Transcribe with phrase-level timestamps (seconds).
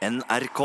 [0.00, 0.60] NRK.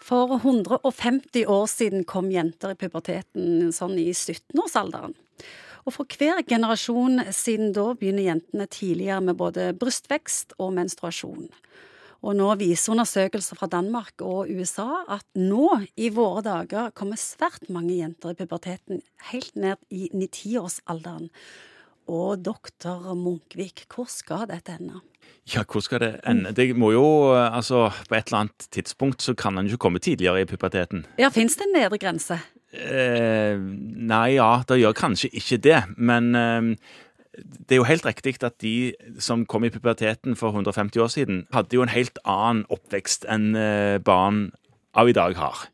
[0.00, 5.12] For 150 år siden kom jenter i puberteten sånn i 17-årsalderen.
[5.84, 11.50] Og for hver generasjon siden da begynner jentene tidligere med både brystvekst og menstruasjon.
[12.22, 15.68] Og nå viser undersøkelser fra Danmark og USA at nå
[16.00, 19.04] i våre dager kommer svært mange jenter i puberteten
[19.34, 21.28] helt ned i 9-10-årsalderen.
[22.10, 25.02] Og doktor Munkvik, hvor skal dette ende?
[25.54, 26.52] Ja, hvor skal det ende?
[26.54, 30.42] Det må jo, altså, På et eller annet tidspunkt så kan en ikke komme tidligere
[30.42, 31.06] i puberteten.
[31.18, 32.38] Ja, Fins det en nedre grense?
[32.72, 35.80] Eh, nei, ja, det gjør kanskje ikke det.
[35.96, 36.76] Men eh,
[37.32, 41.46] det er jo helt riktig at de som kom i puberteten for 150 år siden,
[41.52, 44.50] hadde jo en helt annen oppvekst enn eh, barn
[44.94, 45.66] av i dag har.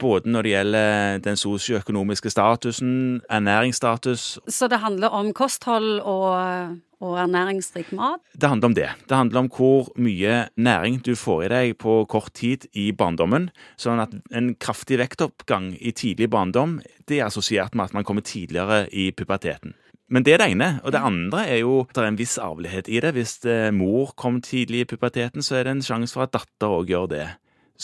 [0.00, 7.14] Både når det gjelder den sosioøkonomiske statusen, ernæringsstatus Så det handler om kosthold og, og
[7.20, 8.20] ernæringsrik mat?
[8.34, 8.88] Det handler om det.
[9.08, 13.50] Det handler om hvor mye næring du får i deg på kort tid i barndommen.
[13.76, 18.22] Sånn at en kraftig vektoppgang i tidlig barndom det er assosiert med at man kommer
[18.22, 19.74] tidligere i puberteten.
[20.10, 20.80] Men det er det ene.
[20.84, 23.14] Og det andre er jo at det er en viss arvelighet i det.
[23.16, 23.38] Hvis
[23.72, 27.08] mor kom tidlig i puberteten, så er det en sjanse for at datter òg gjør
[27.14, 27.24] det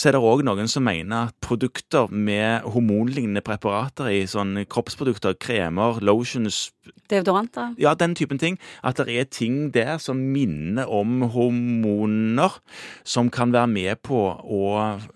[0.01, 5.35] så er det òg noen som mener at produkter med hormonlignende preparater i, sånn kroppsprodukter,
[5.37, 6.71] kremer, lotions
[7.11, 7.75] Deodoranter?
[7.77, 8.57] Ja, den typen ting.
[8.81, 12.55] At det er ting der som minner om hormoner,
[13.03, 14.61] som kan være med på å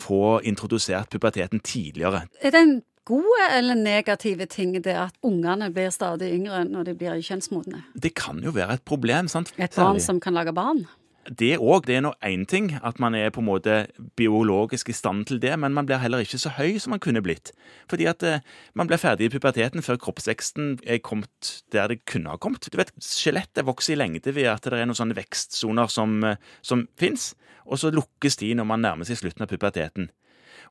[0.04, 2.28] få introdusert puberteten tidligere.
[2.46, 2.76] Er det en
[3.10, 7.82] gode eller negative ting det at ungene blir stadig yngre når de blir kjønnsmodne?
[7.98, 9.56] Det kan jo være et problem, sant?
[9.58, 10.86] Et barn som kan lage barn?
[11.26, 11.88] Det òg.
[11.88, 13.88] Det er nå én ting at man er på en måte
[14.18, 17.24] biologisk i stand til det, men man blir heller ikke så høy som man kunne
[17.26, 17.52] blitt.
[17.90, 18.44] Fordi at eh,
[18.78, 22.70] man blir ferdig i puberteten før kroppsveksten er kommet der det kunne ha kommet.
[22.70, 26.38] Du vet, Skjelettet vokser i lengde ved at det er noen sånne vekstsoner som, eh,
[26.62, 27.34] som fins,
[27.66, 30.12] og så lukkes de når man nærmer seg slutten av puberteten.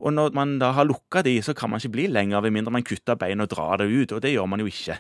[0.03, 2.73] Og når man da har lukka de, så kan man ikke bli lenger, ved mindre
[2.75, 4.99] man kutter bein og drar det ut, og det gjør man jo ikke.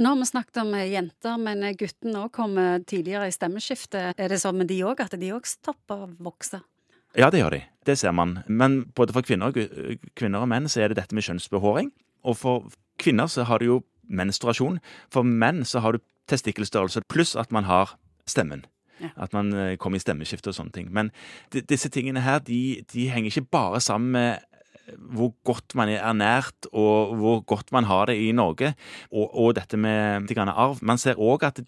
[0.00, 4.16] Nå har vi snakket om jenter, men guttene òg kommer tidligere i stemmeskiftet.
[4.16, 6.62] Er det sånn med de òg, at de òg stopper å vokse?
[7.18, 7.60] Ja, det gjør de.
[7.84, 8.38] Det ser man.
[8.48, 9.52] Men både for kvinner,
[10.16, 11.92] kvinner og menn så er det dette med kjønnsbehåring.
[12.24, 12.70] Og for
[13.02, 13.78] kvinner så har du jo
[14.08, 14.80] menstruasjon.
[15.12, 17.92] For menn så har du testikkelstørrelse pluss at man har
[18.24, 18.64] stemmen.
[19.04, 19.12] Ja.
[19.26, 20.88] At man kommer i stemmeskifte og sånne ting.
[20.96, 21.12] Men
[21.52, 24.48] disse tingene her, de, de henger ikke bare sammen med
[24.98, 28.74] hvor godt man er ernært, og hvor godt man har det i Norge,
[29.12, 30.78] og, og dette med arv.
[30.82, 31.62] Man ser òg at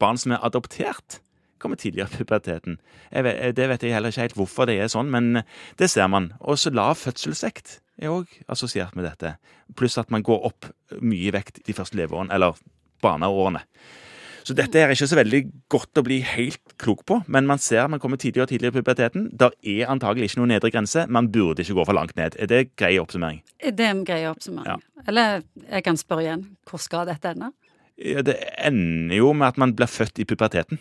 [0.00, 1.20] barn som er adoptert,
[1.58, 2.78] kommer tidligere i puberteten.
[3.12, 5.42] Vet, det vet jeg heller ikke helt hvorfor det er sånn, men
[5.80, 6.34] det ser man.
[6.40, 9.36] Og så lav fødselsvekt er òg assosiert med dette.
[9.76, 10.68] Pluss at man går opp
[11.00, 12.58] mye i vekt de første leveårene, eller
[13.02, 13.64] barneårene.
[14.46, 15.40] Så dette er ikke så veldig
[15.72, 18.78] godt å bli helt klok på, men man ser man kommer tidligere og tidligere i
[18.78, 19.24] puberteten.
[19.34, 21.02] Der er antagelig ikke noen nedre grense.
[21.10, 22.38] Man burde ikke gå for langt ned.
[22.38, 23.40] Er det en grei oppsummering?
[23.64, 24.70] Det er en grei oppsummering.
[24.70, 25.02] Ja.
[25.10, 27.50] Eller jeg kan spørre igjen, hvor skal dette ende?
[27.98, 30.78] Ja, det ender jo med at man blir født i puberteten.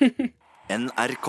[0.72, 1.28] NRK.